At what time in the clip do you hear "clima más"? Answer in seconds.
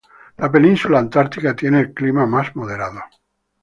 1.93-2.55